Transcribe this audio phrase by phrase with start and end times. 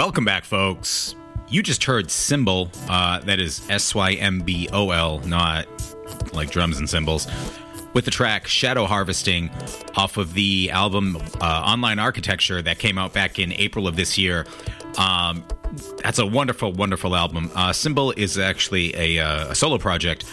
[0.00, 1.14] Welcome back, folks.
[1.50, 5.66] You just heard Symbol, uh, that is S Y M B O L, not
[6.32, 7.26] like drums and cymbals,
[7.92, 9.50] with the track Shadow Harvesting
[9.96, 14.16] off of the album uh, Online Architecture that came out back in April of this
[14.16, 14.46] year.
[14.96, 15.44] Um,
[16.02, 17.50] that's a wonderful, wonderful album.
[17.54, 20.24] Uh, Symbol is actually a, uh, a solo project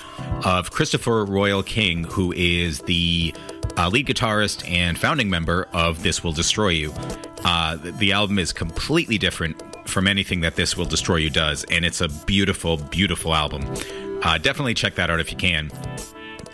[0.45, 3.35] of Christopher Royal King, who is the
[3.75, 6.93] uh, lead guitarist and founding member of This Will Destroy You.
[7.43, 9.56] Uh, the, the album is completely different
[9.87, 13.63] from anything that This Will Destroy You does, and it's a beautiful, beautiful album.
[14.23, 15.71] Uh, definitely check that out if you can.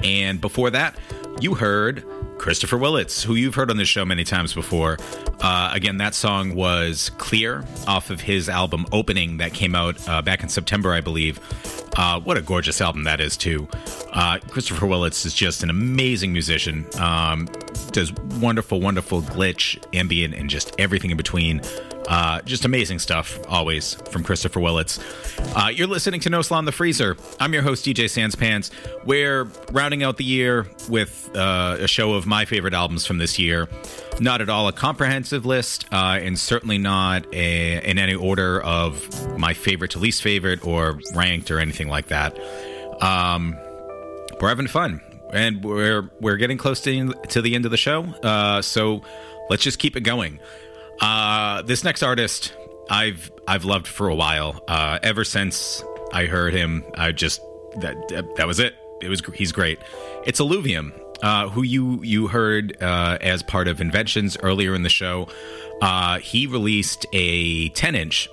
[0.04, 0.98] And before that,
[1.40, 2.06] you heard
[2.38, 4.98] Christopher Willits, who you've heard on this show many times before.
[5.40, 10.22] Uh, again, that song was Clear off of his album Opening that came out uh,
[10.22, 11.40] back in September, I believe.
[11.96, 13.68] Uh, what a gorgeous album that is, too.
[14.12, 16.86] Uh, Christopher Willits is just an amazing musician.
[17.00, 17.48] Um,
[17.92, 21.62] does wonderful, wonderful glitch, ambient, and just everything in between.
[22.08, 25.00] Uh, just amazing stuff, always, from Christopher Willits.
[25.56, 27.18] Uh, you're listening to No Slaw in the Freezer.
[27.40, 28.72] I'm your host, DJ Sanspants.
[29.06, 33.40] We're rounding out the year with uh, a show of my favorite albums from this
[33.40, 33.68] year.
[34.20, 39.38] Not at all a comprehensive list, uh, and certainly not a, in any order of
[39.38, 42.38] my favorite to least favorite or ranked or anything like that.
[43.02, 43.56] Um,
[44.40, 48.04] we're having fun, and we're we're getting close to, to the end of the show.
[48.04, 49.02] Uh, so
[49.50, 50.40] let's just keep it going.
[51.00, 52.54] Uh, this next artist,
[52.90, 54.64] I've I've loved for a while.
[54.68, 57.42] Uh, ever since I heard him, I just
[57.78, 57.96] that
[58.38, 58.76] that was it.
[59.02, 59.80] It was he's great.
[60.26, 64.90] It's Eluvium, uh, who you you heard uh, as part of Inventions earlier in the
[64.90, 65.28] show.
[65.82, 68.30] Uh, he released a 10 inch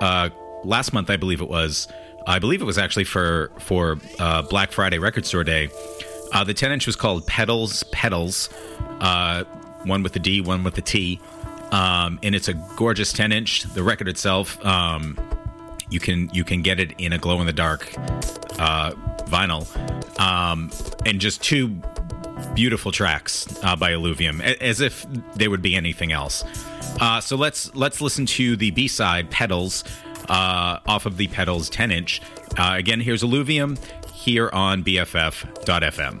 [0.00, 0.28] uh,
[0.64, 1.88] last month, I believe it was.
[2.26, 5.68] I believe it was actually for for uh, Black Friday Record Store Day.
[6.32, 8.48] Uh, the 10 inch was called Pedals Petals,
[9.00, 9.44] uh,
[9.84, 11.20] one with the D, one with the T,
[11.74, 13.64] um, and it's a gorgeous 10 inch.
[13.64, 15.18] The record itself, um,
[15.90, 17.92] you can you can get it in a glow in the dark
[18.58, 18.92] uh,
[19.26, 19.64] vinyl,
[20.20, 20.70] um,
[21.04, 21.76] and just two
[22.54, 25.04] beautiful tracks uh, by Eluvium, a- as if
[25.34, 26.44] they would be anything else.
[27.00, 29.84] Uh, so let's let's listen to the B side Pedals
[30.28, 32.20] uh, off of the Pedals 10 inch.
[32.56, 33.76] Uh, again, here's Eluvium
[34.12, 36.20] here on BFF.fm.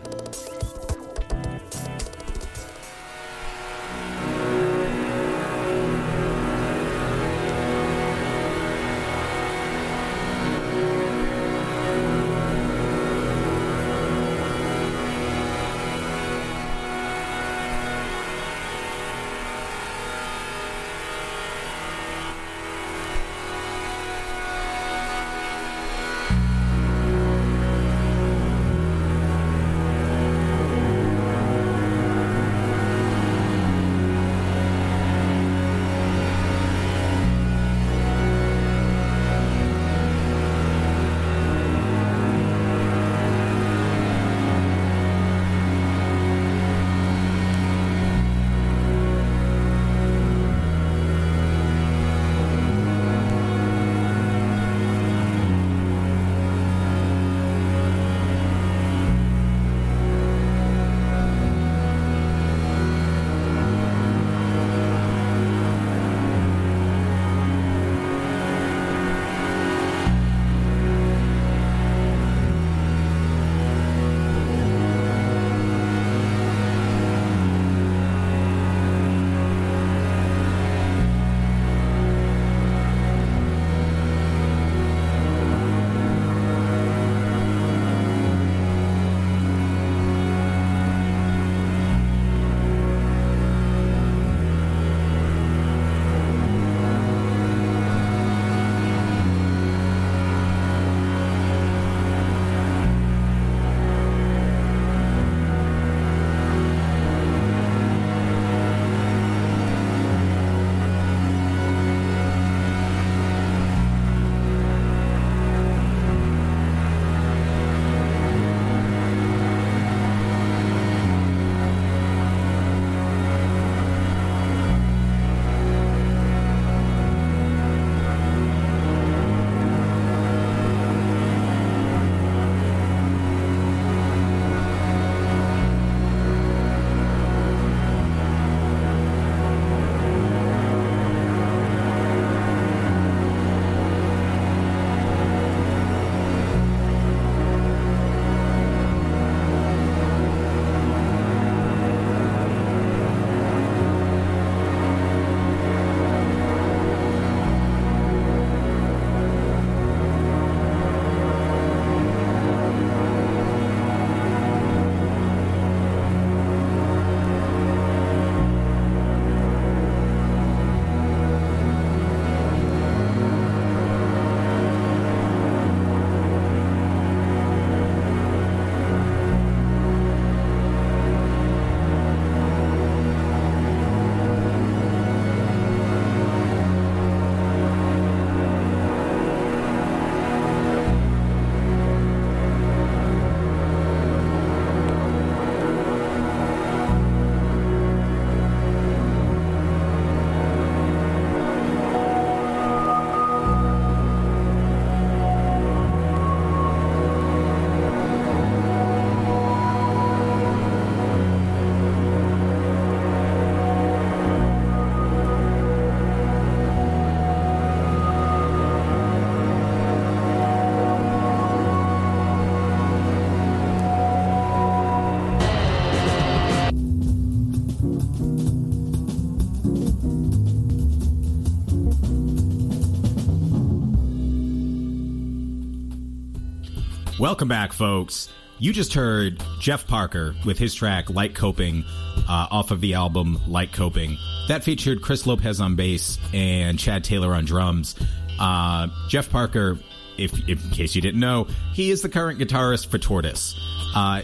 [237.24, 238.28] Welcome back, folks.
[238.58, 241.82] You just heard Jeff Parker with his track Like-Coping
[242.28, 244.18] uh, off of the album Like-Coping.
[244.48, 247.96] That featured Chris Lopez on bass and Chad Taylor on drums.
[248.38, 249.78] Uh, Jeff Parker,
[250.18, 253.58] if, if, in case you didn't know, he is the current guitarist for Tortoise.
[253.94, 254.20] Uh,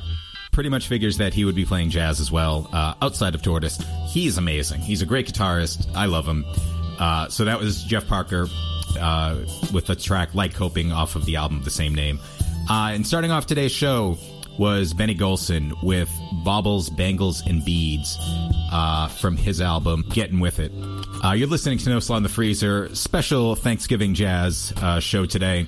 [0.52, 3.82] pretty much figures that he would be playing jazz as well uh, outside of Tortoise.
[4.08, 4.82] He's amazing.
[4.82, 5.90] He's a great guitarist.
[5.96, 6.44] I love him.
[6.98, 8.46] Uh, so that was Jeff Parker
[9.00, 9.38] uh,
[9.72, 12.20] with the track Like-Coping off of the album of the same name.
[12.68, 14.16] Uh, and starting off today's show
[14.58, 16.10] was Benny Golson with
[16.44, 18.18] Baubles, Bangles, and Beads
[18.70, 20.70] uh, from his album Getting With It.
[21.24, 25.66] Uh, you're listening to No Slaw in the Freezer, special Thanksgiving jazz uh, show today.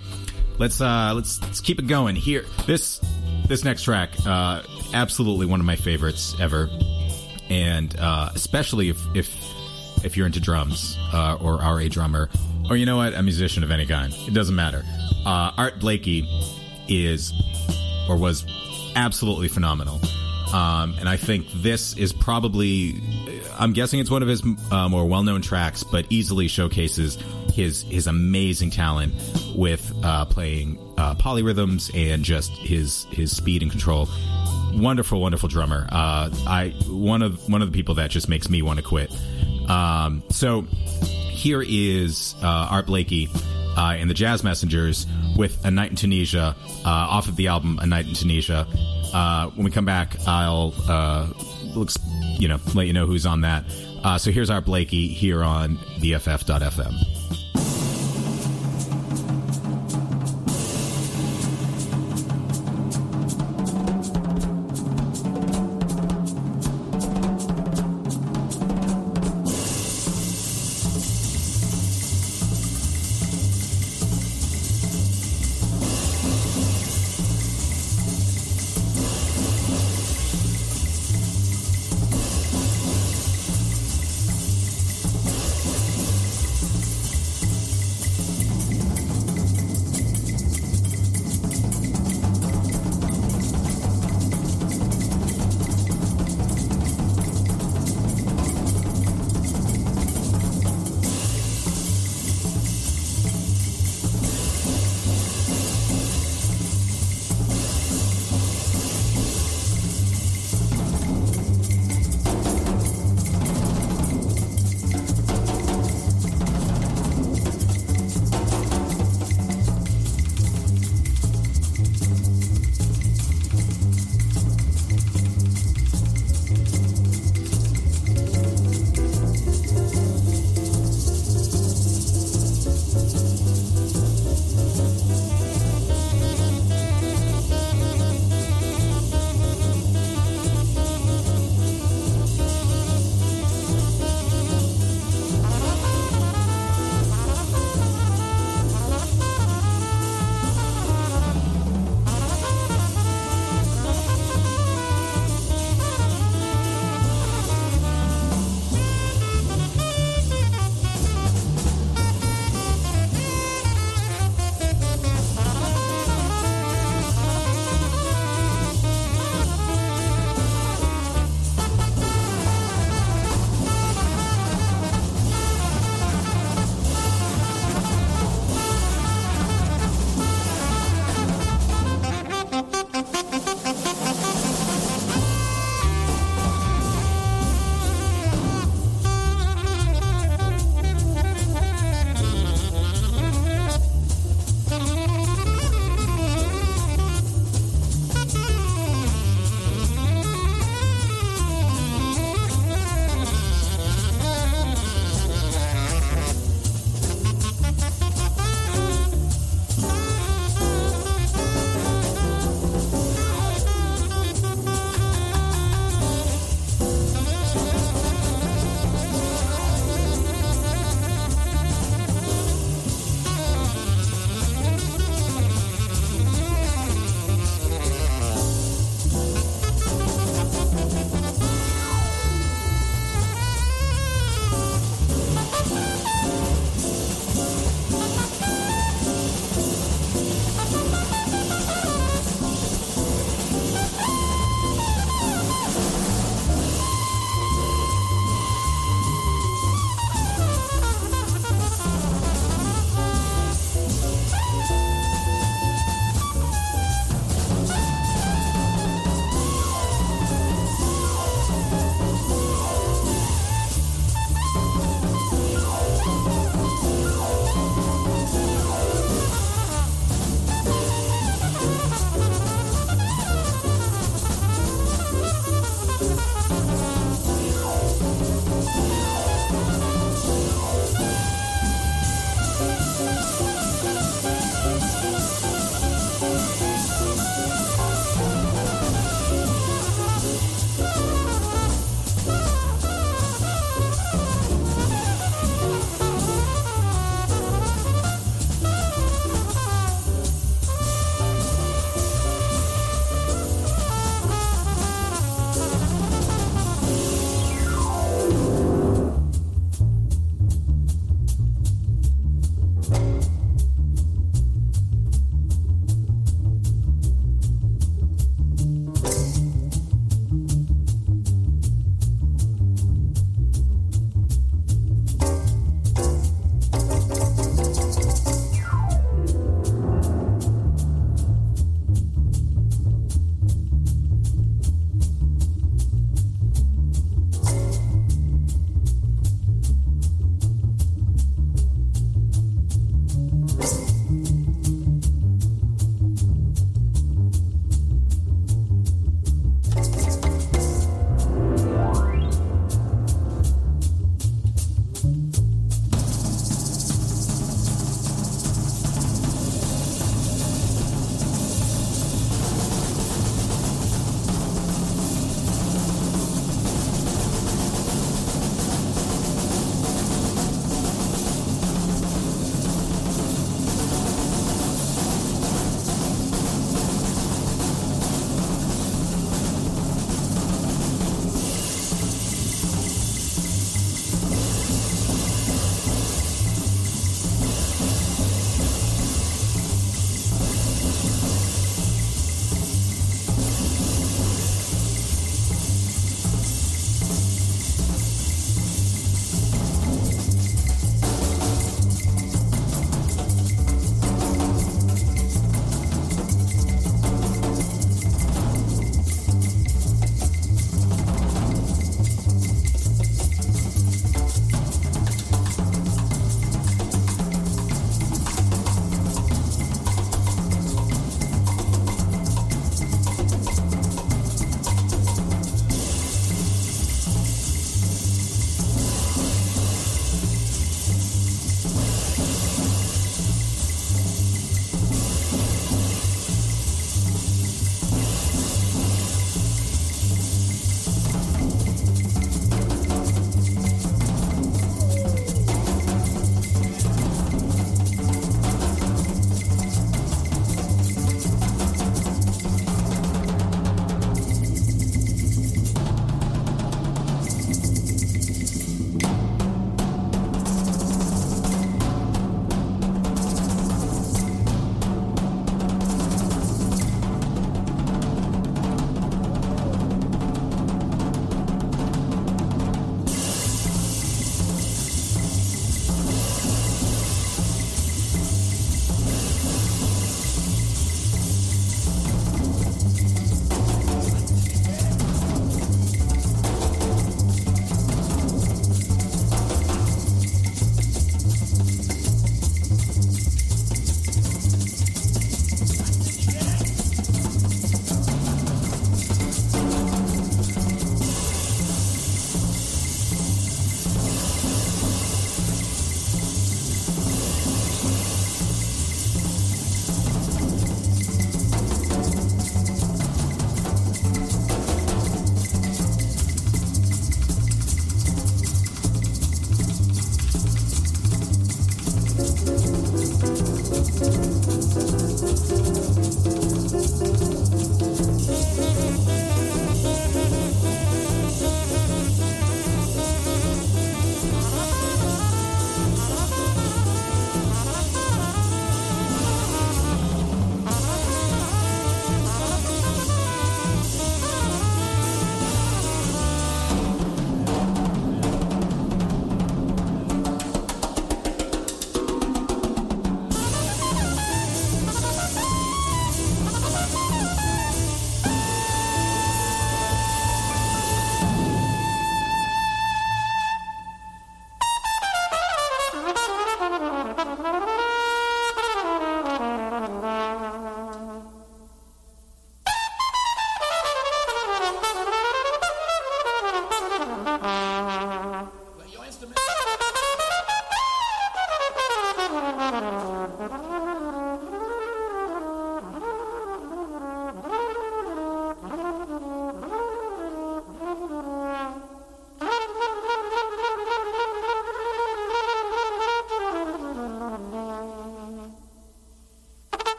[0.59, 2.45] Let's uh, let's let's keep it going here.
[2.67, 3.01] This
[3.49, 6.69] this next track, uh, absolutely one of my favorites ever,
[7.49, 7.95] and
[8.35, 9.35] especially if if
[10.05, 12.29] if you're into drums or are a drummer,
[12.69, 14.15] or you know what, a musician of any kind.
[14.29, 14.85] It doesn't matter.
[15.25, 16.29] Art Blakey
[16.93, 17.33] is
[18.09, 18.45] or was
[18.95, 20.01] absolutely phenomenal.
[20.53, 23.01] Um, and I think this is probably,
[23.59, 27.17] I'm guessing it's one of his uh, more well-known tracks, but easily showcases
[27.55, 29.15] his his amazing talent
[29.55, 34.09] with uh, playing uh, polyrhythms and just his his speed and control.
[34.75, 35.87] Wonderful, wonderful drummer.
[35.91, 39.11] Uh, I one of one of the people that just makes me want to quit.
[39.69, 40.63] Um, so
[41.31, 43.29] here is uh, Art Blakey
[43.77, 47.79] uh, and the Jazz Messengers with A Night in Tunisia uh, off of the album
[47.81, 48.67] A Night in Tunisia.
[49.13, 51.29] Uh, when we come back, I'll uh,
[51.75, 51.99] looks,
[52.39, 53.65] you know let you know who's on that.
[54.03, 57.12] Uh, so here's Art Blakey here on BFF.FM.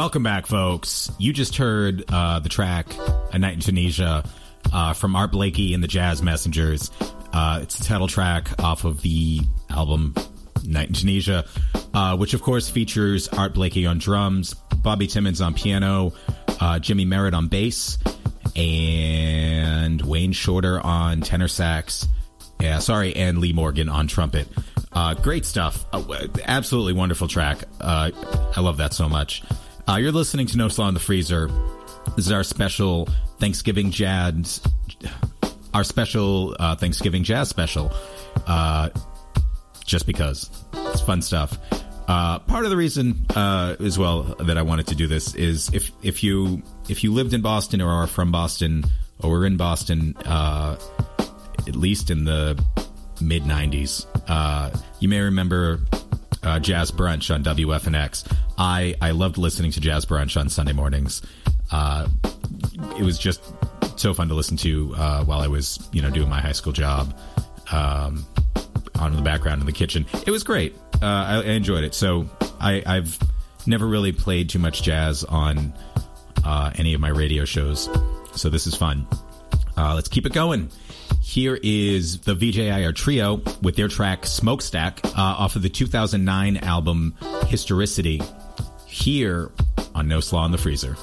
[0.00, 1.12] Welcome back, folks.
[1.18, 2.86] You just heard uh, the track
[3.34, 4.24] "A Night in Tunisia"
[4.72, 6.90] uh, from Art Blakey and the Jazz Messengers.
[7.34, 10.14] Uh, it's the title track off of the album
[10.64, 11.44] "Night in Tunisia,"
[11.92, 16.14] uh, which of course features Art Blakey on drums, Bobby Timmons on piano,
[16.48, 17.98] uh, Jymie Merritt on bass,
[18.56, 22.08] and Wayne Shorter on tenor sax.
[22.58, 24.48] Yeah, sorry, and Lee Morgan on trumpet.
[24.92, 25.84] Uh, great stuff.
[26.46, 27.64] Absolutely wonderful track.
[27.82, 28.12] I
[28.56, 29.42] love that so much.
[29.90, 31.48] Uh, you're listening to No Slaw in the Freezer.
[32.14, 33.08] This is our special
[33.40, 34.60] Thanksgiving jazz,
[35.74, 37.92] our special uh, Thanksgiving jazz special.
[38.46, 38.90] Uh,
[39.84, 41.58] just because it's fun stuff.
[42.06, 46.22] part of the reason, as well, that I wanted to do this is if if
[46.22, 48.84] you if you lived in Boston or are from Boston
[49.24, 52.64] or were in Boston, at least in the
[53.20, 54.06] mid 90s.
[54.28, 55.80] Uh, you may remember
[56.42, 58.30] uh, Jazz Brunch on WFNX.
[58.58, 61.22] I, I loved listening to Jazz Brunch on Sunday mornings.
[61.70, 62.08] Uh,
[62.98, 63.42] it was just
[63.96, 66.72] so fun to listen to uh, while I was, you know, doing my high school
[66.72, 67.16] job
[67.70, 68.26] um,
[68.98, 70.06] on the background in the kitchen.
[70.26, 70.74] It was great.
[71.02, 71.94] Uh, I, I, enjoyed it.
[71.94, 72.28] So
[72.60, 73.18] I, I've
[73.66, 75.72] never really played too much jazz on
[76.44, 77.88] uh, any of my radio shows.
[78.34, 79.06] So this is fun.
[79.94, 80.70] Let's keep it going.
[81.22, 86.56] Here is the Vijay Iyer Trio with their track Smokestack uh, off of the 2009
[86.58, 87.14] album
[87.46, 88.20] Historicity
[88.86, 89.50] here
[89.94, 90.96] on No Slaw in the Freezer.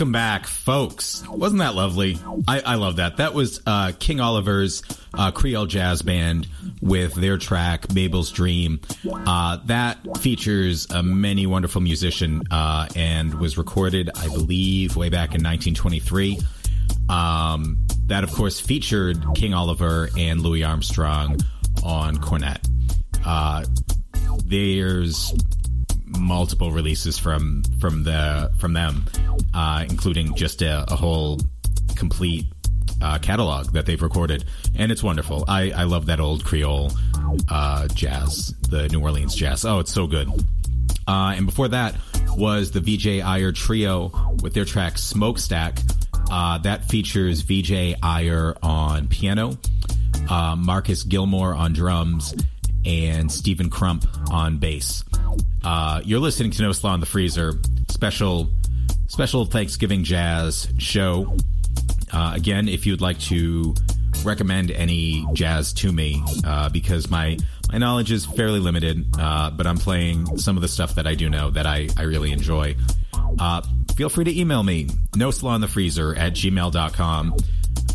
[0.00, 1.28] Welcome back, folks.
[1.28, 2.18] Wasn't that lovely?
[2.48, 3.18] I, I love that.
[3.18, 4.82] That was uh, King Oliver's
[5.12, 6.48] uh, Creole Jazz Band
[6.80, 8.80] with their track Mabel's Dream.
[9.06, 15.34] Uh, that features a many wonderful musician uh, and was recorded, I believe, way back
[15.34, 16.38] in 1923.
[17.10, 17.76] Um,
[18.06, 21.40] that, of course, featured King Oliver and Louis Armstrong
[21.84, 22.66] on cornet.
[23.26, 23.66] Uh,
[24.46, 25.34] there's
[26.18, 29.04] multiple releases from from the from them,
[29.60, 31.38] uh, including just a, a whole
[31.94, 32.46] complete
[33.02, 34.44] uh, catalog that they've recorded,
[34.74, 35.44] and it's wonderful.
[35.48, 36.90] I, I love that old Creole
[37.50, 39.66] uh, jazz, the New Orleans jazz.
[39.66, 40.28] Oh, it's so good.
[41.06, 41.94] Uh, and before that
[42.36, 44.10] was the Vijay Iyer Trio
[44.42, 45.78] with their track Smokestack.
[46.30, 49.58] Uh, that features Vijay Iyer on piano,
[50.30, 52.34] uh, Marcus Gilmore on drums,
[52.86, 55.04] and Stephan Crump on bass.
[55.62, 57.52] Uh, you're listening to No Slaw in the Freezer
[57.88, 58.48] special
[59.10, 61.36] special Thanksgiving jazz show.
[62.12, 63.74] Uh, again, if you'd like to
[64.24, 67.36] recommend any jazz to me, uh, because my
[67.72, 71.14] my knowledge is fairly limited, uh, but I'm playing some of the stuff that I
[71.16, 72.76] do know that I, I really enjoy.
[73.38, 73.62] Uh,
[73.96, 77.36] feel free to email me, no slaw in the freezer at gmail.com,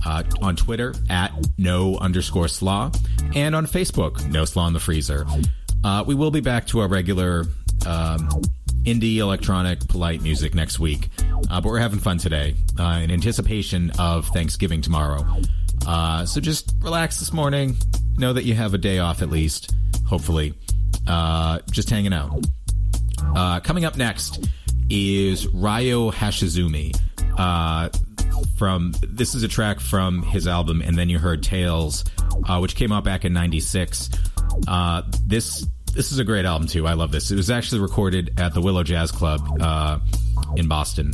[0.05, 2.91] uh, on Twitter at no underscore slaw,
[3.33, 5.25] and on Facebook, no slaw in the freezer.
[5.83, 7.45] Uh, we will be back to our regular
[7.85, 8.29] um,
[8.85, 11.09] indie, electronic, polite music next week.
[11.49, 15.25] Uh, but we're having fun today uh, in anticipation of Thanksgiving tomorrow.
[15.85, 17.75] Uh, so just relax this morning.
[18.17, 19.75] Know that you have a day off at least,
[20.07, 20.53] hopefully.
[21.07, 22.45] Uh, just hanging out.
[23.35, 24.47] Uh, coming up next
[24.89, 26.95] is Ryo Hashizumi.
[27.37, 27.89] Uh,
[28.57, 32.05] from this is a track from his album, and then you heard Tales,
[32.59, 34.09] which came out back in '96.
[35.25, 35.65] this
[35.95, 36.85] this is a great album too.
[36.85, 37.31] I love this.
[37.31, 39.99] It was actually recorded at the Willow Jazz Club uh,
[40.55, 41.13] in Boston,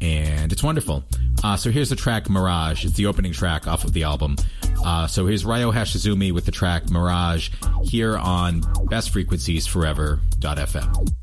[0.00, 1.04] and it's wonderful.
[1.42, 2.84] Uh, so here's the track Mirage.
[2.84, 4.36] It's the opening track off of the album.
[4.84, 7.50] Uh, so here's Ryo Hashizumi with the track Mirage
[7.82, 11.19] here on Best Frequencies Forever.fm.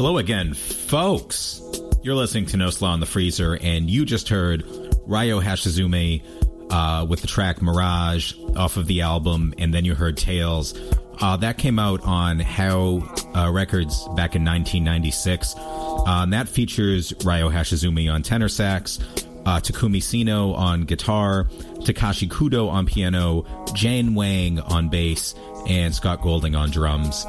[0.00, 1.60] Hello again, folks.
[2.02, 4.64] You're listening to No Slaw in the Freezer, and you just heard
[5.04, 6.22] Ryo Hashizume
[6.70, 10.72] uh, with the track Mirage off of the album, and then you heard Tales.
[11.20, 15.54] Uh, that came out on How uh, Records back in 1996.
[15.58, 19.00] Uh, that features Ryo Hashizume on tenor sax,
[19.44, 21.44] uh, Takumi Sino on guitar,
[21.80, 23.44] Takashi Kudo on piano,
[23.74, 25.34] Jane Wang on bass,
[25.68, 27.26] and Scott Golding on drums.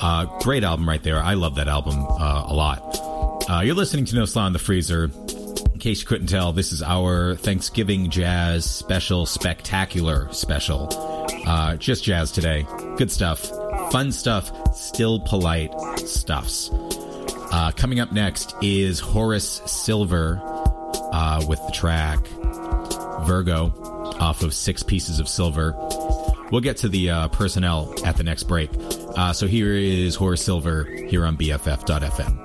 [0.00, 1.22] Uh, great album right there.
[1.22, 2.04] I love that album
[2.54, 2.80] lot.
[3.50, 5.10] Uh, you're listening to No Slaw in the Freezer.
[5.72, 10.88] In case you couldn't tell, this is our Thanksgiving Jazz special, spectacular special.
[11.46, 12.66] Uh, just jazz today.
[12.96, 13.50] Good stuff.
[13.90, 14.50] Fun stuff.
[14.74, 16.70] Still polite stuffs.
[17.52, 20.40] Uh, coming up next is Horace Silver
[21.12, 22.26] uh, with the track
[23.26, 23.72] Virgo
[24.20, 25.74] off of Six Pieces of Silver.
[26.50, 28.70] We'll get to the uh, personnel at the next break.
[29.16, 32.43] Uh, so here is Horace Silver here on BFF.fm.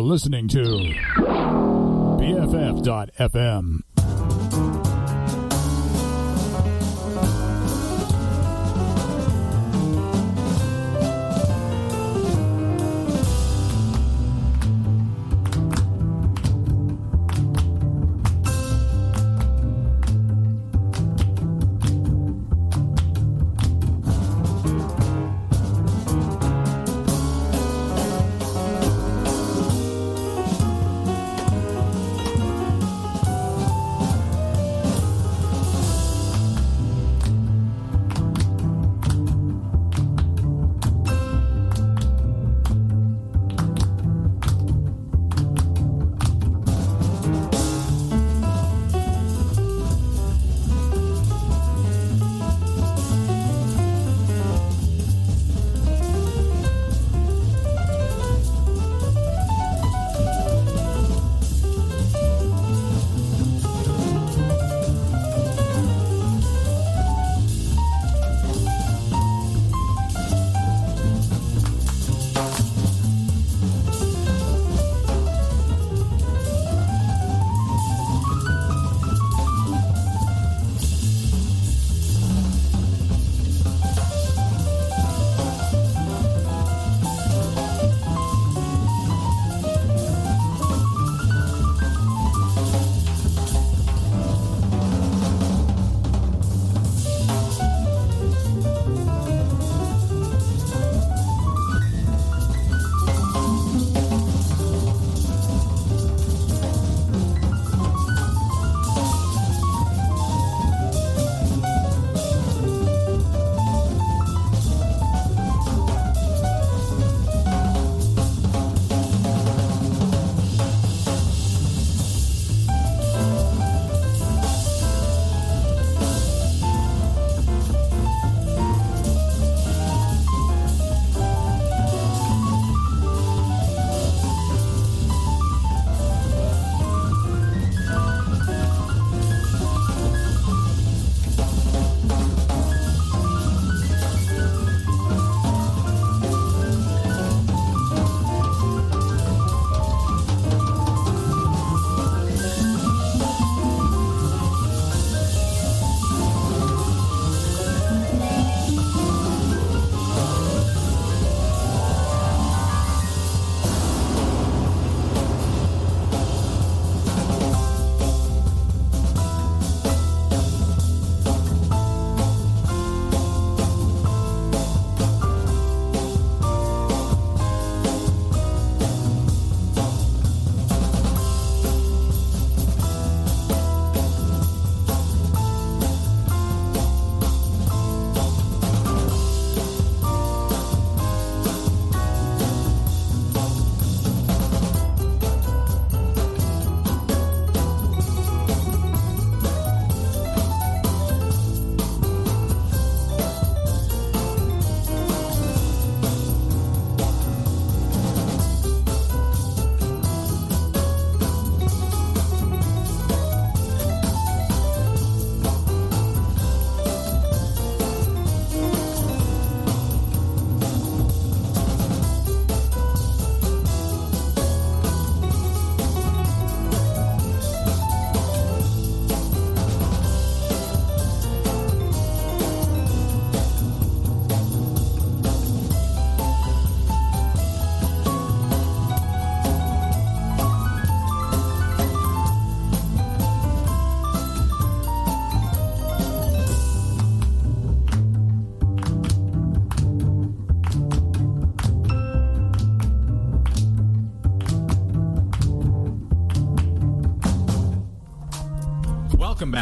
[0.00, 0.58] listening to
[2.18, 3.80] BFF.FM.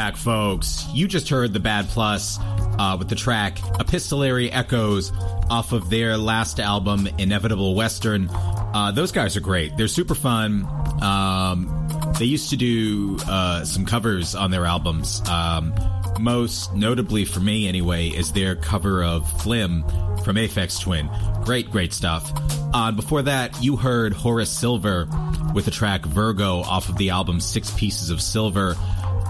[0.09, 0.86] back, folks.
[0.94, 2.38] You just heard the Bad Plus
[2.78, 5.12] uh, with the track Epistolary Echoes
[5.50, 8.30] off of their last album, Inevitable Western.
[8.30, 9.76] Uh, those guys are great.
[9.76, 10.66] They're super fun.
[11.02, 15.20] Um, they used to do uh, some covers on their albums.
[15.28, 15.74] Um,
[16.18, 19.84] most notably for me, anyway, is their cover of Flim
[20.24, 21.11] from Aphex Twin.
[21.44, 22.32] Great, great stuff.
[22.72, 25.06] Uh, before that, you heard Horace Silver
[25.54, 28.74] with the track Virgo off of the album Six Pieces of Silver.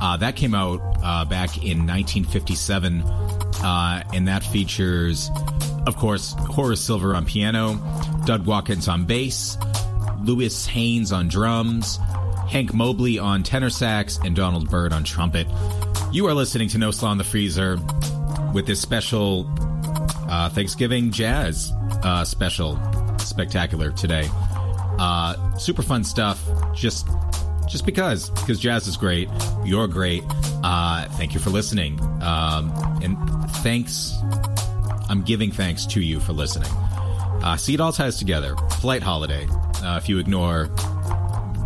[0.00, 5.30] Uh, that came out uh, back in 1957, uh, and that features,
[5.86, 7.80] of course, Horace Silver on piano,
[8.24, 9.56] Doug Watkins on bass,
[10.22, 11.98] Louis Hayes on drums,
[12.48, 15.46] Hank Mobley on tenor sax, and Donald Byrd on trumpet.
[16.12, 17.78] You are listening to No Slaw in the Freezer
[18.54, 19.46] with this special
[20.28, 21.72] uh, Thanksgiving jazz
[22.02, 22.78] uh, special
[23.18, 24.28] spectacular today.
[24.98, 26.42] Uh, super fun stuff.
[26.74, 27.08] Just
[27.68, 29.28] just because because jazz is great.
[29.64, 30.24] You're great.
[30.62, 32.00] Uh, thank you for listening.
[32.22, 33.16] Um, and
[33.62, 34.14] thanks.
[35.08, 36.70] I'm giving thanks to you for listening.
[37.42, 38.56] Uh, see it all ties together.
[38.80, 39.46] flight holiday.
[39.82, 40.70] Uh, if you ignore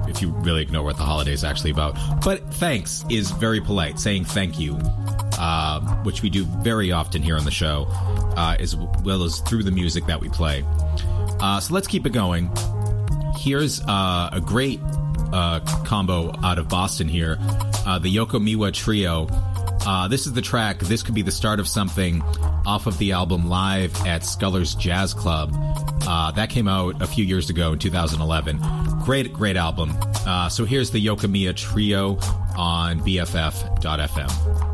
[0.09, 1.96] if you really ignore what the holiday is actually about.
[2.22, 3.98] But thanks is very polite.
[3.98, 4.78] Saying thank you,
[5.38, 7.86] uh, which we do very often here on the show,
[8.36, 10.64] uh, as well as through the music that we play.
[11.40, 12.50] Uh, so let's keep it going.
[13.43, 14.78] Here's uh, a great
[15.32, 17.38] uh, combo out of Boston here
[17.84, 19.26] uh, the Yoko Miwa Trio.
[20.09, 22.22] this is the track, This Could Be the Start of Something,
[22.64, 25.53] off of the album Live at Sculler's Jazz Club.
[26.36, 28.61] that came out a few years ago in 2011.
[29.01, 29.93] Great, great album.
[30.49, 32.18] so here's the Yoko Miwa Trio
[32.57, 34.71] on BFF.fm.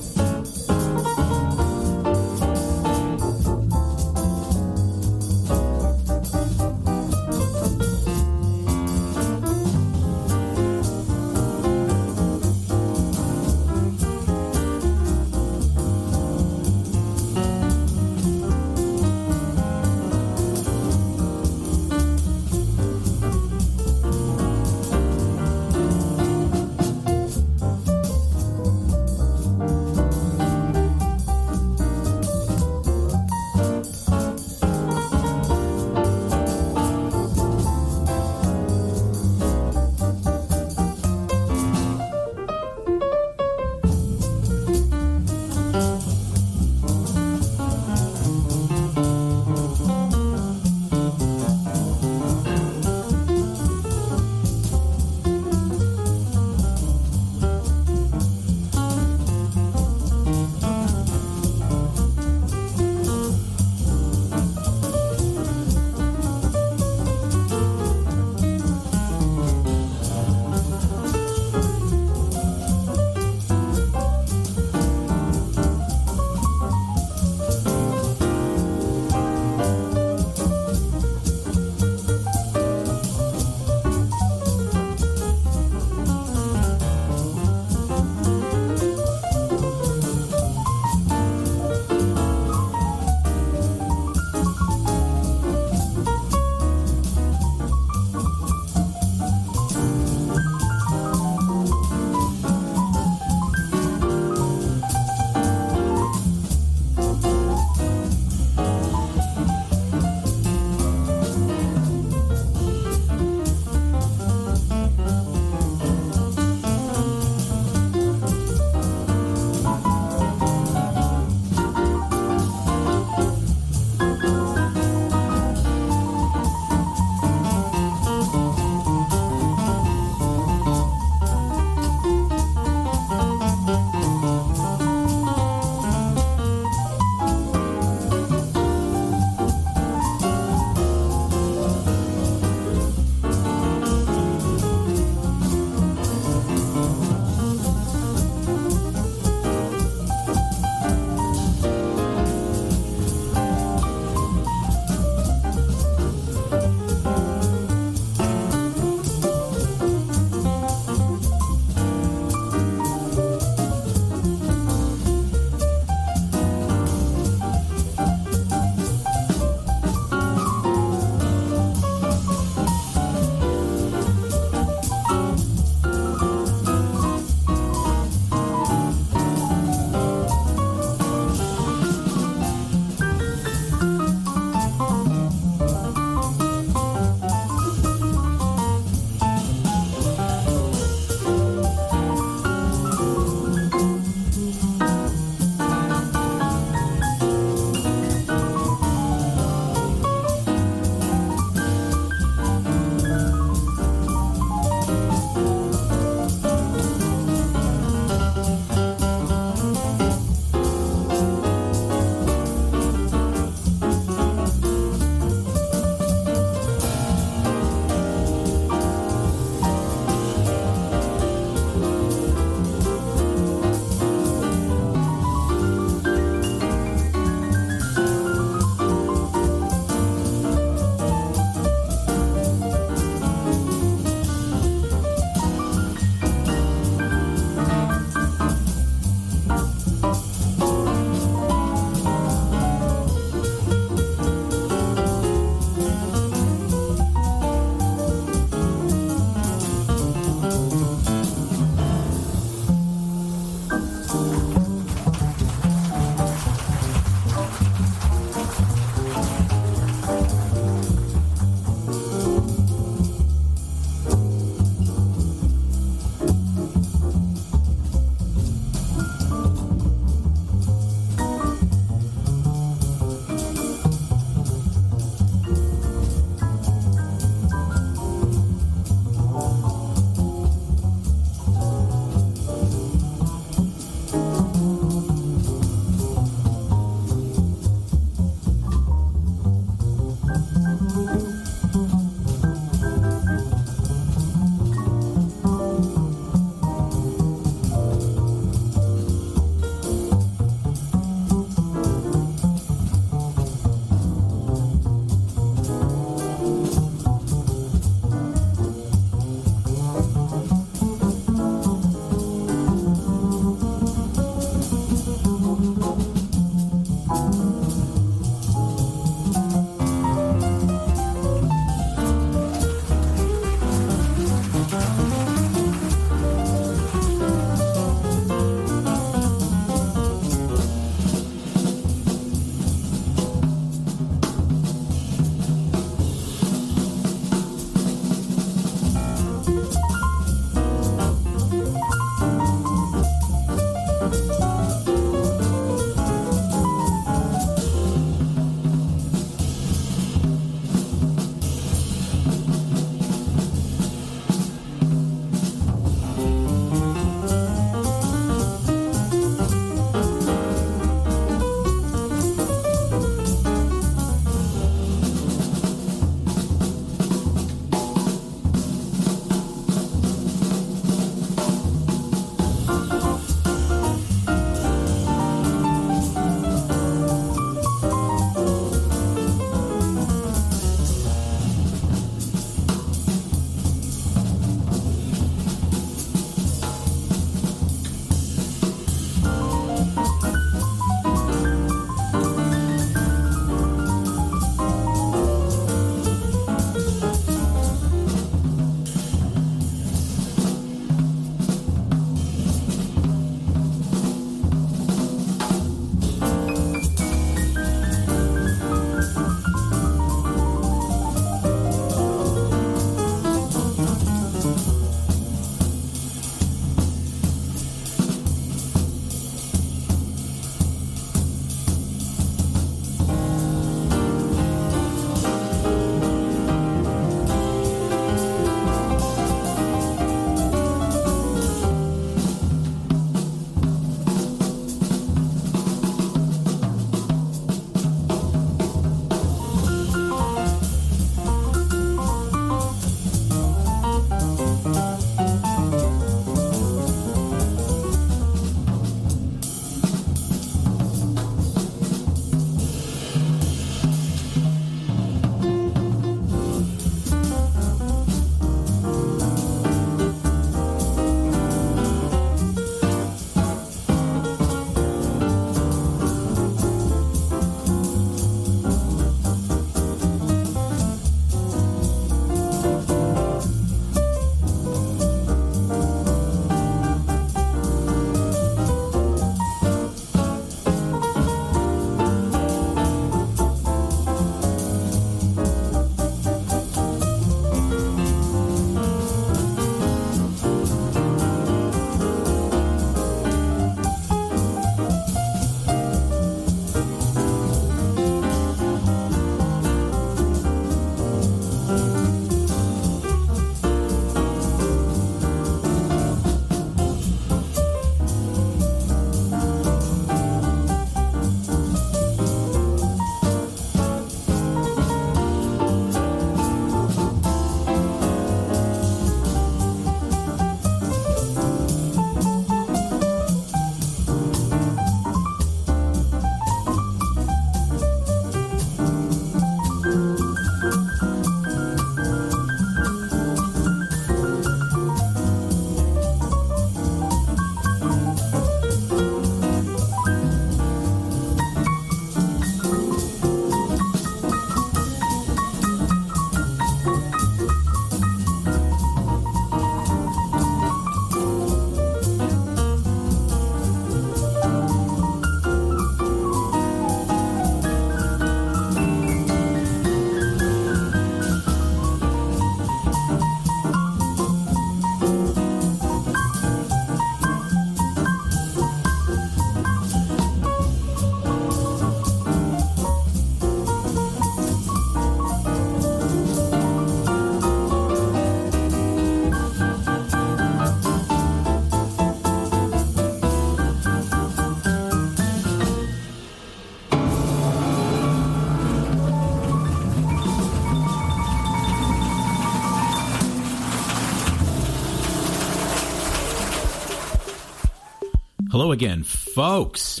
[598.70, 600.00] Again, folks.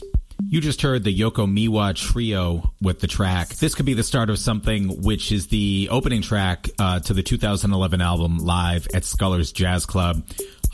[0.50, 3.48] You just heard the Yoko Miwa trio with the track.
[3.48, 7.22] This could be the start of something, which is the opening track uh, to the
[7.22, 10.22] 2011 album Live at Scullers Jazz Club,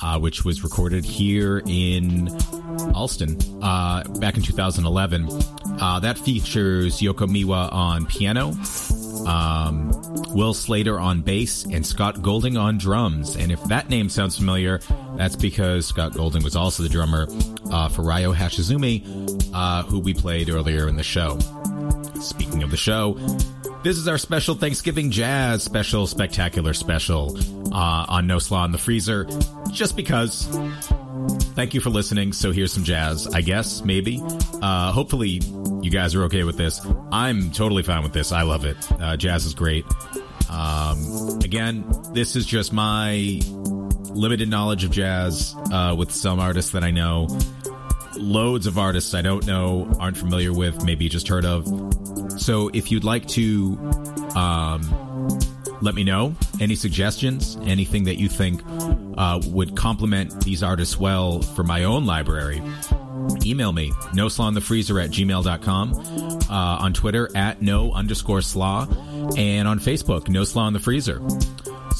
[0.03, 2.29] uh, which was recorded here in
[2.95, 5.29] Allston uh, back in 2011.
[5.81, 8.53] Uh, that features Yoko Miwa on piano,
[9.27, 9.91] um,
[10.35, 13.37] Will Slater on bass, and Scott Goulding on drums.
[13.37, 14.81] And if that name sounds familiar,
[15.17, 17.27] that's because Scott Goulding was also the drummer
[17.71, 21.39] uh, for Ryo Hashizumi, uh, who we played earlier in the show.
[22.21, 23.15] Speaking of the show,
[23.83, 27.37] this is our special Thanksgiving Jazz special, spectacular special
[27.73, 29.27] uh, on No Slaw in the Freezer,
[29.71, 30.49] just because.
[31.55, 32.33] Thank you for listening.
[32.33, 34.21] So here's some jazz, I guess, maybe.
[34.61, 35.41] Uh, hopefully,
[35.83, 36.81] you guys are okay with this.
[37.13, 38.33] I'm totally fine with this.
[38.33, 38.77] I love it.
[38.91, 39.87] Uh, jazz is great.
[40.51, 43.41] Um, again, this is just my
[44.15, 47.29] limited knowledge of jazz uh, with some artists that I know.
[48.17, 51.67] Loads of artists I don't know, aren't familiar with, maybe just heard of.
[52.41, 53.77] So if you'd like to
[54.35, 55.39] um,
[55.81, 58.63] let me know any suggestions, anything that you think
[59.17, 62.63] uh, would complement these artists well for my own library,
[63.45, 68.43] email me, no slaw in the freezer at gmail.com, uh, on Twitter at no underscore
[68.43, 68.87] slaw,
[69.37, 71.21] and on Facebook, no slaw in the freezer.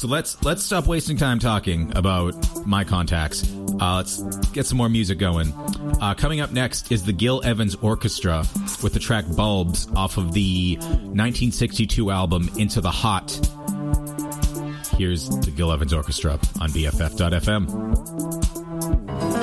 [0.05, 3.43] So let's let's stop wasting time talking about my contacts.
[3.81, 5.51] Uh, let's get some more music going.
[5.99, 8.45] Uh, coming up next is the Gil Evans Orchestra
[8.83, 13.31] with the track "Bulbs" off of the 1962 album "Into the Hot."
[14.95, 19.34] Here's the Gil Evans Orchestra on BFF.FM.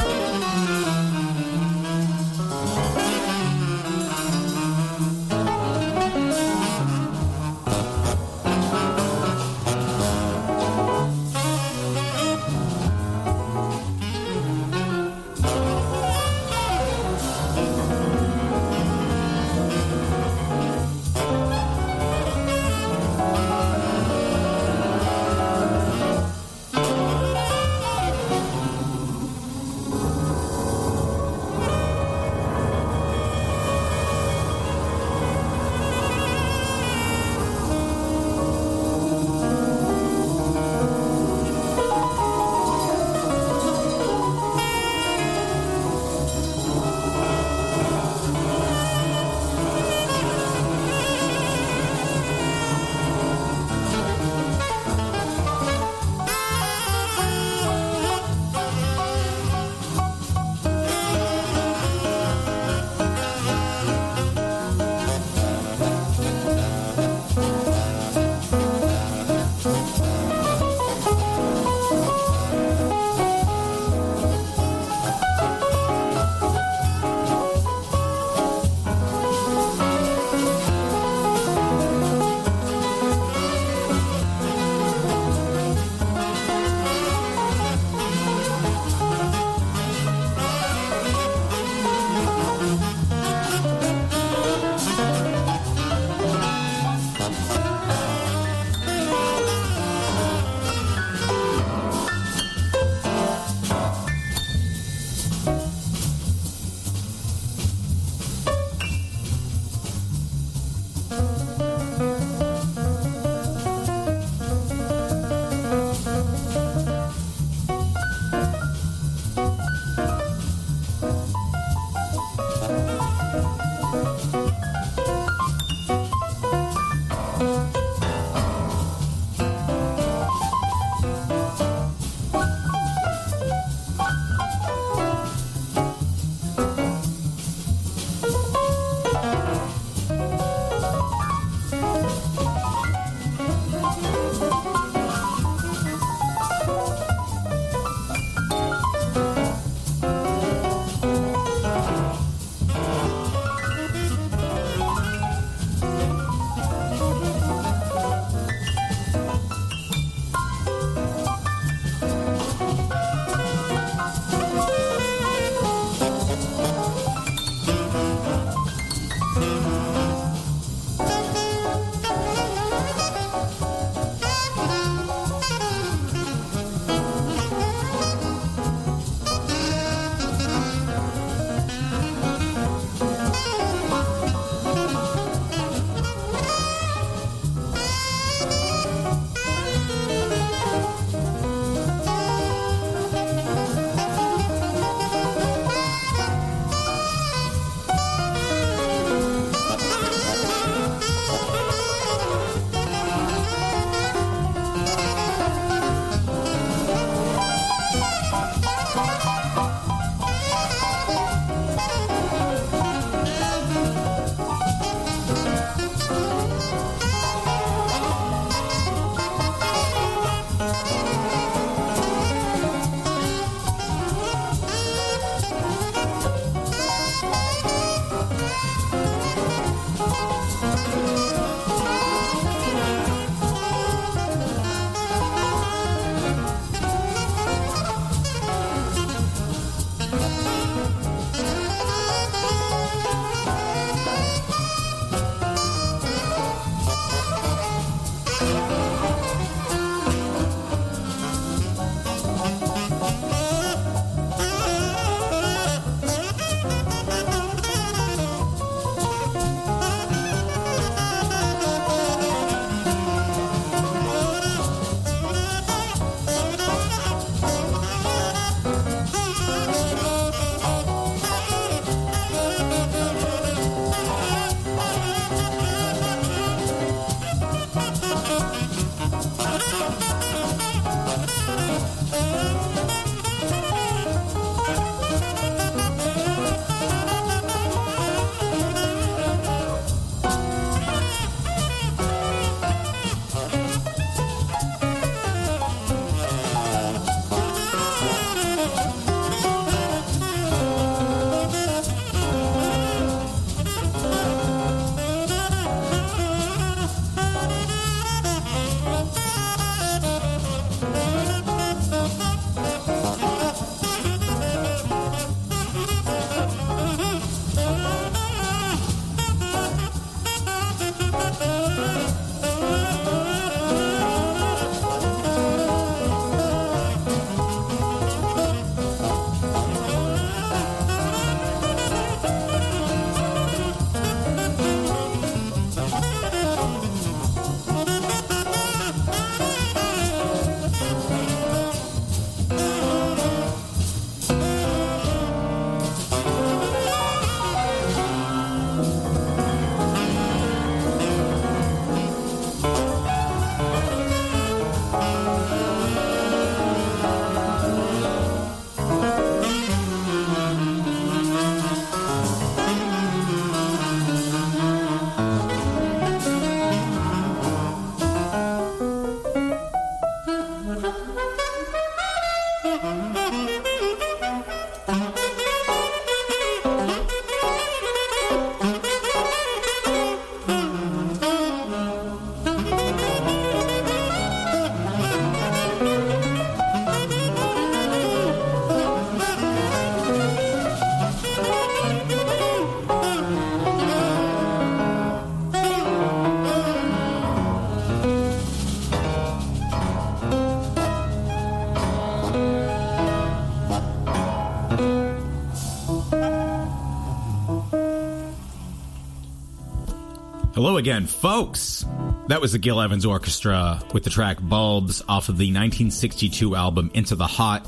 [410.63, 411.85] Hello again, folks.
[412.29, 416.89] That was the Gil Evans Orchestra with the track Bulbs off of the 1962 album
[416.95, 417.65] Into the Hot.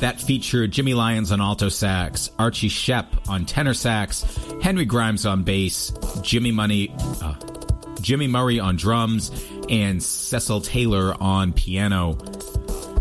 [0.00, 4.26] That featured Jimmy Lyons on alto sax, Archie Shepp on tenor sax,
[4.60, 5.92] Henry Grimes on bass,
[6.22, 6.92] Jimmy Money,
[7.22, 7.36] uh,
[8.00, 9.30] Jimmy Murray on drums,
[9.68, 12.18] and Cecil Taylor on piano.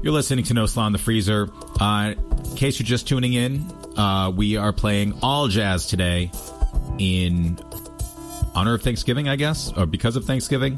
[0.03, 1.49] You're listening to No Slaw in the Freezer.
[1.81, 2.13] Uh,
[2.51, 3.65] in case you're just tuning in,
[3.97, 6.29] uh, we are playing all jazz today
[6.99, 7.57] in
[8.55, 10.77] honor of Thanksgiving, I guess, or because of Thanksgiving,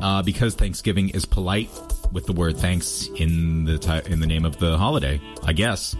[0.00, 1.70] uh, because Thanksgiving is polite
[2.12, 5.96] with the word thanks in the ti- in the name of the holiday, I guess.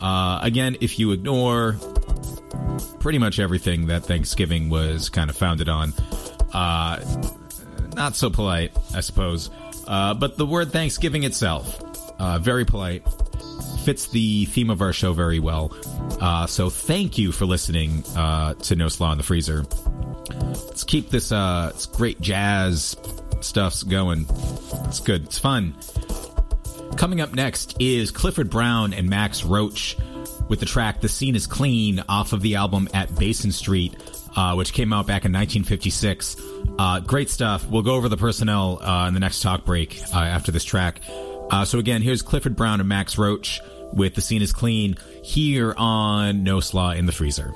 [0.00, 1.76] Uh, again, if you ignore
[3.00, 5.92] pretty much everything that Thanksgiving was kind of founded on,
[6.52, 7.02] uh,
[7.94, 9.50] not so polite, I suppose.
[9.86, 11.80] Uh, but the word Thanksgiving itself,
[12.18, 13.06] uh, very polite,
[13.84, 15.72] fits the theme of our show very well.
[16.20, 19.64] Uh, so thank you for listening to No Slaw in the Freezer.
[20.66, 22.96] Let's keep this uh, great jazz
[23.40, 24.26] stuffs going.
[24.84, 25.24] It's good.
[25.24, 25.74] It's fun.
[26.96, 29.96] Coming up next is Clifford Brown and Max Roach
[30.48, 33.94] with the track "The Scene Is Clean" off of the album At Basin Street,
[34.34, 36.36] uh, which came out back in 1956.
[36.78, 37.66] Uh, great stuff.
[37.66, 41.02] We'll go over the personnel uh, in the next talk break uh, after this track.
[41.50, 43.60] Uh, so again, here's Clifford Brown and Max Roach
[43.92, 47.52] with "The Scene Is Clean" here on No Slaw in the Freezer.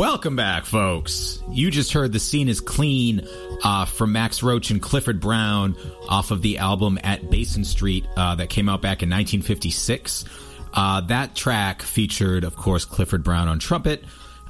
[0.00, 1.42] Welcome back, folks.
[1.50, 3.20] You just heard The Scene is Clean
[3.62, 5.76] uh, from Max Roach and Clifford Brown
[6.08, 10.24] off of the album At Basin Street uh, that came out back in 1956.
[10.72, 14.02] Uh, that track featured, of course, Clifford Brown on trumpet,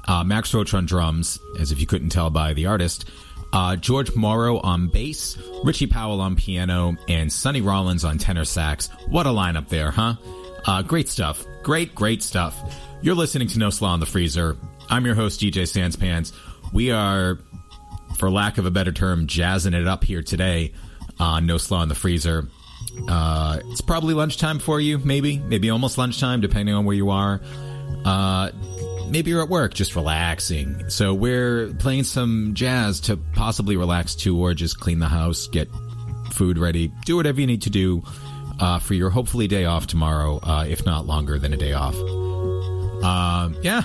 [0.07, 3.09] uh, Max Roach on drums, as if you couldn't tell by the artist,
[3.51, 8.87] uh, George Morrow on bass, Richie Powell on piano, and Sonny Rollins on tenor sax.
[9.09, 10.15] What a lineup there, huh?
[10.65, 11.45] Uh, great stuff.
[11.61, 12.57] Great, great stuff.
[13.01, 14.55] You're listening to No Slaw in the Freezer.
[14.91, 16.33] I'm your host, DJ Sanspants.
[16.73, 17.39] We are,
[18.17, 20.73] for lack of a better term, jazzing it up here today
[21.17, 22.49] on No Slaw in the Freezer.
[23.07, 27.39] Uh, it's probably lunchtime for you, maybe, maybe almost lunchtime, depending on where you are.
[28.03, 28.51] Uh,
[29.07, 30.89] maybe you're at work, just relaxing.
[30.89, 35.69] So we're playing some jazz to possibly relax to, or just clean the house, get
[36.33, 38.03] food ready, do whatever you need to do
[38.59, 41.95] uh, for your hopefully day off tomorrow, uh, if not longer than a day off.
[43.03, 43.83] Um, yeah,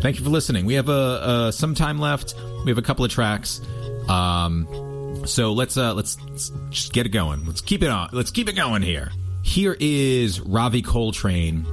[0.00, 0.66] thank you for listening.
[0.66, 2.34] We have a, uh some time left.
[2.64, 3.60] We have a couple of tracks.
[4.08, 7.46] Um, so let's uh, let's, let's just get it going.
[7.46, 8.10] Let's keep it on.
[8.12, 9.10] Let's keep it going here.
[9.42, 11.66] Here is Ravi Coltrane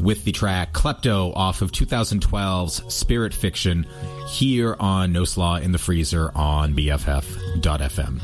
[0.00, 3.86] with the track Klepto off of 2012's Spirit Fiction
[4.28, 8.20] here on No Slaw in the Freezer on BFF.fm.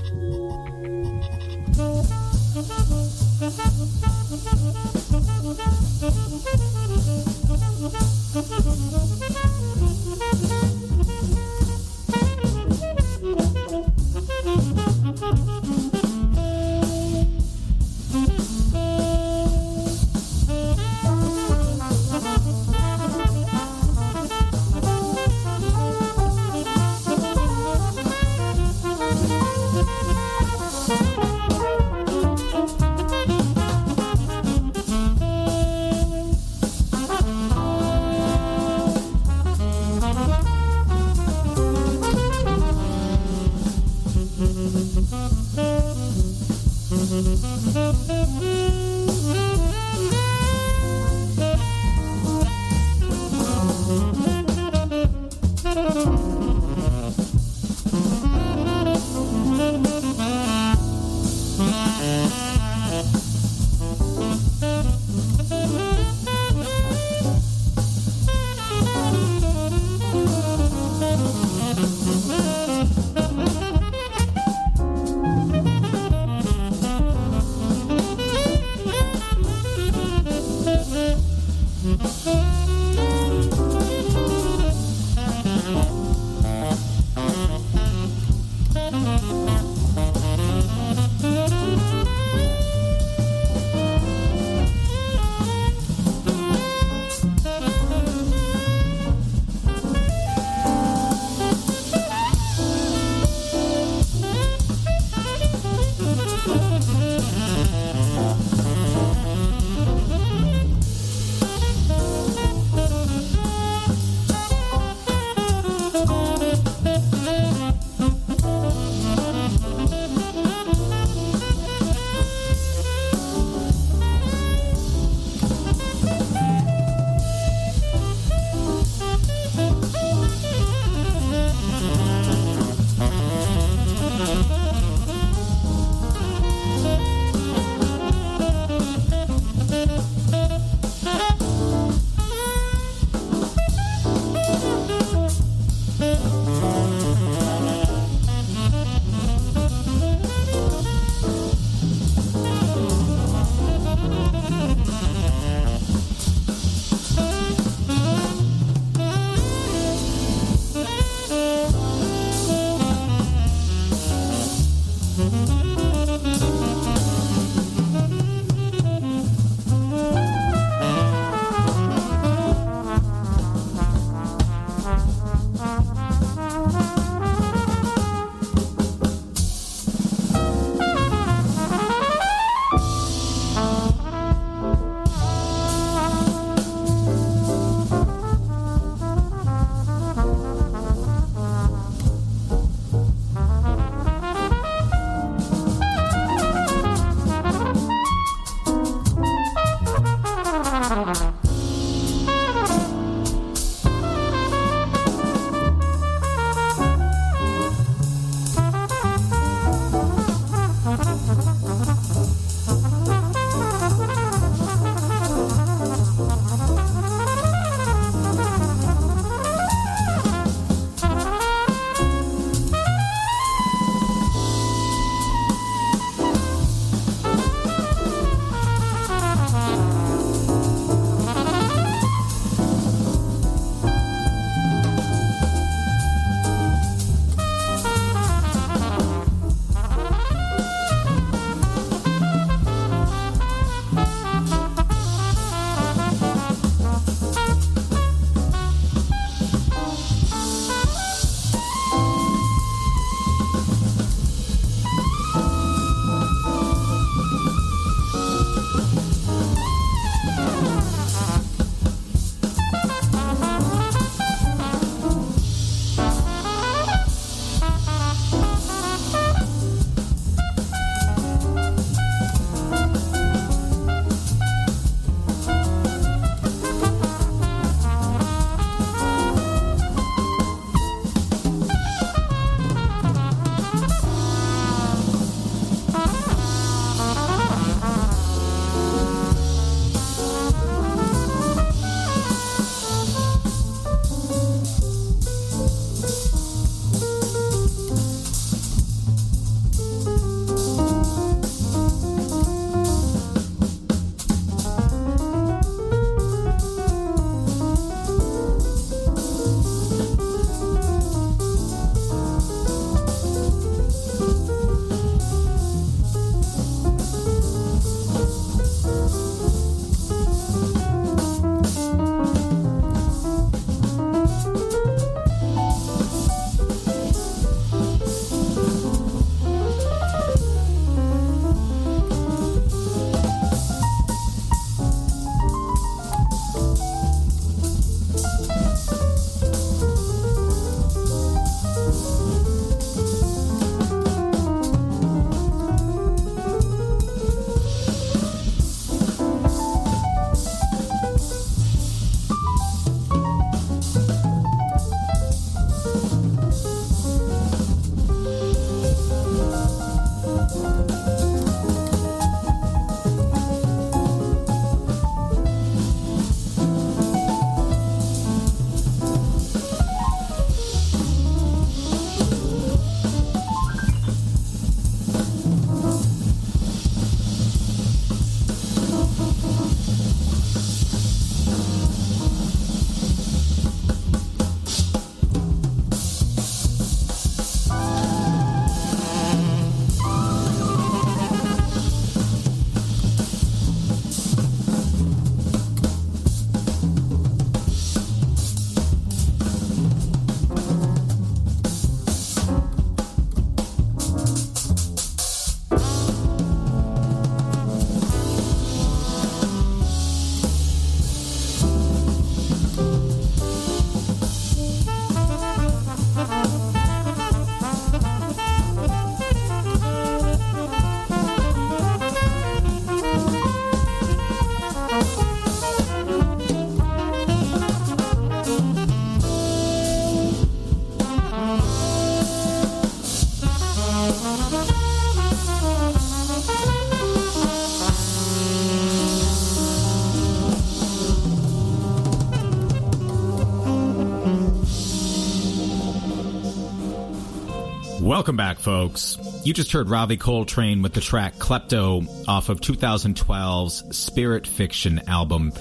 [448.19, 449.17] Welcome back, folks.
[449.45, 455.53] You just heard Ravi Coltrane with the track Klepto off of 2012's Spirit Fiction album.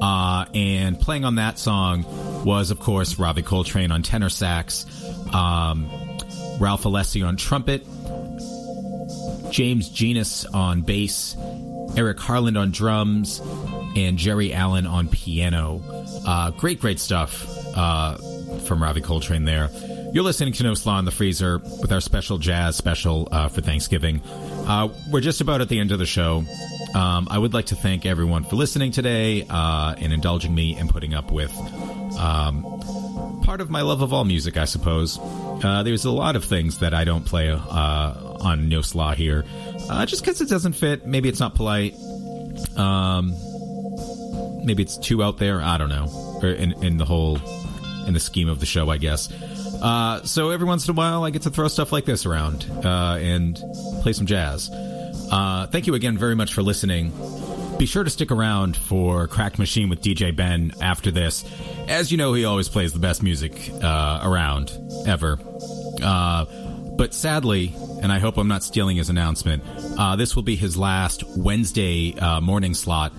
[0.00, 2.06] Uh, and playing on that song
[2.42, 4.86] was, of course, Ravi Coltrane on tenor sax,
[5.34, 5.90] um,
[6.58, 7.84] Ralph Alessi on trumpet,
[9.52, 11.36] James Genus on bass,
[11.98, 13.40] Eric Harland on drums,
[13.94, 15.82] and Geri Allen on piano.
[16.26, 17.46] Uh, great, great stuff
[17.76, 18.16] uh,
[18.60, 19.68] from Ravi Coltrane there.
[20.12, 23.60] You're listening to No Slaw in the Freezer with our special jazz special uh, for
[23.60, 24.20] Thanksgiving.
[24.66, 26.44] Uh, we're just about at the end of the show.
[26.96, 30.90] Um, I would like to thank everyone for listening today uh, and indulging me and
[30.90, 31.52] putting up with
[32.18, 35.16] um, part of my love of all music, I suppose.
[35.62, 39.44] Uh, there's a lot of things that I don't play uh, on No Slaw here,
[39.88, 41.06] uh, just because it doesn't fit.
[41.06, 41.94] Maybe it's not polite.
[42.76, 43.32] Um,
[44.64, 45.62] maybe it's too out there.
[45.62, 46.40] I don't know.
[46.42, 47.38] In, in the whole,
[48.08, 49.28] in the scheme of the show, I guess.
[49.82, 52.66] Uh, so every once in a while, I get to throw stuff like this around
[52.84, 53.60] uh, and
[54.02, 54.70] play some jazz.
[54.72, 57.12] Uh, thank you again very much for listening.
[57.78, 61.44] Be sure to stick around for Crack Machine with DJ Ben after this.
[61.88, 64.76] As you know, he always plays the best music uh, around
[65.06, 65.38] ever.
[66.02, 66.44] Uh,
[66.96, 69.62] but sadly, and I hope I'm not stealing his announcement,
[69.98, 73.12] uh, this will be his last Wednesday morning slot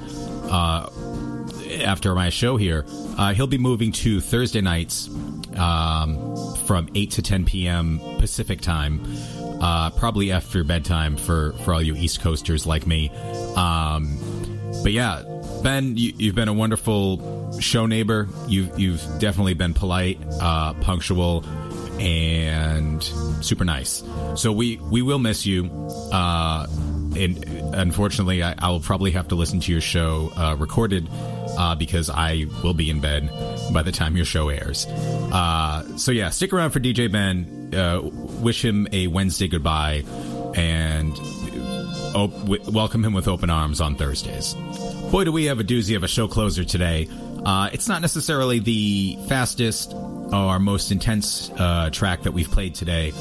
[1.83, 2.85] after my show here.
[3.33, 5.09] he'll be moving to Thursday nights
[5.57, 7.99] um, from 8 to 10 p.m.
[8.17, 9.01] Pacific time,
[9.61, 13.09] uh, probably after bedtime for, for all you East Coasters like me.
[13.55, 14.17] Um,
[14.83, 15.23] but yeah,
[15.63, 18.27] Ben, you, have been a wonderful show neighbor.
[18.47, 21.45] You've, you've definitely been polite, uh, punctual,
[21.99, 23.03] and
[23.43, 24.03] super nice.
[24.35, 25.69] So we, we will miss you.
[26.11, 26.67] Uh,
[27.17, 27.43] and
[27.75, 31.07] unfortunately, I, will probably have to listen to your show uh, recorded
[31.57, 33.29] uh, because I will be in bed
[33.73, 34.85] by the time your show airs.
[34.85, 37.73] Uh, so yeah, stick around for DJ Ben.
[37.73, 38.01] Uh,
[38.41, 40.03] wish him a Wednesday goodbye,
[40.55, 41.11] and
[42.15, 44.55] op- w- welcome him with open arms on Thursdays.
[45.11, 47.07] Boy, do we have a doozy of a show closer today.
[47.45, 53.11] Uh, it's not necessarily the fastest or most intense uh, track that we've played today,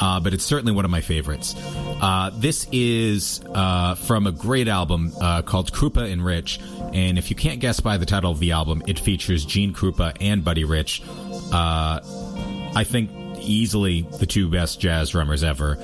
[0.00, 1.54] uh, but it's certainly one of my favorites.
[2.00, 6.60] Uh, this is uh, from a great album uh, called Krupa and Rich,
[6.92, 10.16] and if you can't guess by the title of the album, it features Gene Krupa
[10.20, 11.02] and Buddy Rich.
[11.52, 13.10] I think
[13.40, 15.76] easily the two best jazz drummers ever.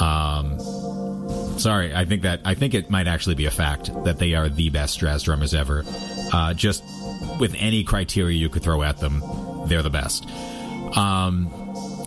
[0.00, 0.58] Um,
[1.58, 4.48] sorry, I think that I think it might actually be a fact that they are
[4.48, 5.84] the best jazz drummers ever.
[6.32, 6.82] Uh, just
[7.38, 9.22] with any criteria you could throw at them,
[9.66, 10.26] they're the best.
[10.96, 11.50] Um,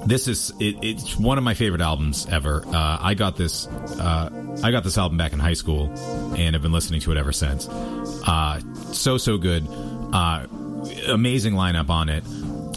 [0.06, 2.64] this is it, it's one of my favorite albums ever.
[2.66, 4.30] Uh, I got this uh,
[4.64, 5.92] I got this album back in high school,
[6.36, 7.68] and have been listening to it ever since.
[7.70, 9.68] Uh, so so good,
[10.14, 10.46] uh,
[11.08, 12.24] amazing lineup on it.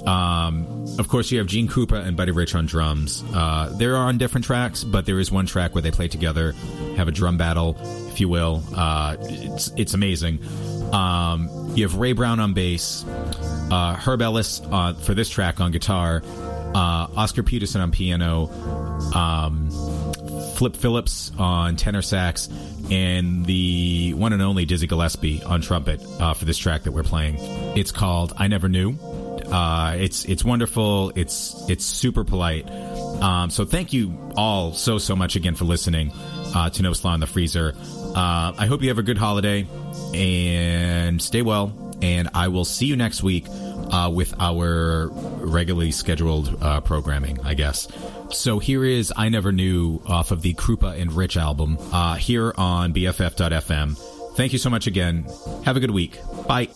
[0.07, 0.67] Um,
[0.99, 3.23] of course, you have Gene Krupa and Buddy Rich on drums.
[3.33, 6.53] Uh, they're on different tracks, but there is one track where they play together,
[6.97, 7.77] have a drum battle,
[8.11, 8.63] if you will.
[8.75, 10.41] Uh, it's it's amazing.
[10.93, 13.05] Um, you have Ray Brown on bass,
[13.71, 16.23] Herb Ellis for this track on guitar,
[16.75, 18.49] uh, Oscar Peterson on piano,
[19.15, 19.71] um,
[20.55, 22.49] Flip Phillips on tenor sax,
[22.91, 27.03] and the one and only Dizzy Gillespie on trumpet uh, for this track that we're
[27.03, 27.37] playing.
[27.77, 28.97] It's called "I Never Knew."
[29.51, 31.13] Uh, it's it's wonderful.
[31.15, 32.71] It's it's super polite.
[32.71, 36.13] Um, so thank you all so so much again for listening
[36.55, 37.75] uh, to No Slaw in the Freezer.
[38.15, 39.67] Uh, I hope you have a good holiday
[40.15, 41.73] and stay well.
[42.03, 47.55] And I will see you next week uh, with our regularly scheduled uh, programming, I
[47.55, 47.87] guess.
[48.31, 52.53] So here is I Never Knew off of the Krupa and Rich album uh, here
[52.57, 53.97] on BFF.FM.
[54.35, 55.27] Thank you so much again.
[55.65, 56.19] Have a good week.
[56.49, 56.69] Bye.